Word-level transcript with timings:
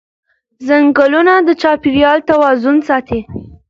ځنګلونه 0.67 1.33
د 1.47 1.49
چاپېریال 1.61 2.19
توازن 2.29 2.75
ساتي 2.87 3.19